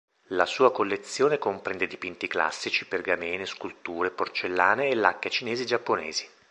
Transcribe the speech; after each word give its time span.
La 0.29 0.47
sua 0.47 0.71
collezione 0.71 1.37
comprende 1.37 1.85
dipinti 1.85 2.25
classici, 2.25 2.87
pergamene, 2.87 3.45
sculture, 3.45 4.09
porcellane 4.09 4.87
e 4.89 4.95
lacche 4.95 5.29
cinesi 5.29 5.61
e 5.61 5.65
giapponesi. 5.67 6.27